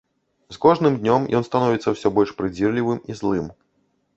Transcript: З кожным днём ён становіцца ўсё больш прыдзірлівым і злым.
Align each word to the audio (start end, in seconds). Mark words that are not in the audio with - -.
З 0.55 0.61
кожным 0.63 0.95
днём 1.03 1.27
ён 1.39 1.45
становіцца 1.49 1.87
ўсё 1.97 2.13
больш 2.17 2.33
прыдзірлівым 2.41 2.99
і 3.13 3.19
злым. 3.21 3.47